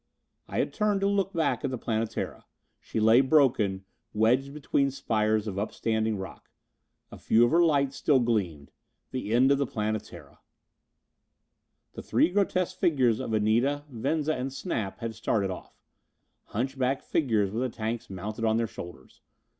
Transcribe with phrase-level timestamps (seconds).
[0.47, 2.45] I had turned to look back at the Planetara.
[2.79, 3.85] She lay broken,
[4.15, 6.49] wedged between spires of upstanding rock.
[7.11, 8.71] A few of her lights still gleamed.
[9.11, 10.39] The end of the Planetara!
[11.93, 15.79] The three grotesque figures of Anita, Venza and Snap had started off.
[16.45, 19.21] Hunchback figures with the tanks mounted on their shoulders.